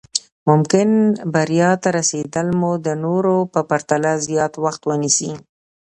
ممکن 0.49 0.89
بريا 1.33 1.69
ته 1.81 1.89
رسېدل 1.97 2.47
مو 2.59 2.71
د 2.85 2.87
نورو 3.03 3.35
په 3.53 3.59
پرتله 3.69 4.11
زیات 4.27 4.53
وخت 4.63 4.81
ونيسي. 4.89 5.31